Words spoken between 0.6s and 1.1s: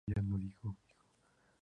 tonos rojizos.